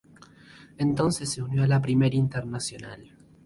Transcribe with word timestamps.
Entonces, 0.79 1.31
se 1.31 1.43
unió 1.43 1.61
a 1.61 1.67
la 1.67 1.79
Primera 1.79 2.15
Internacional. 2.15 3.13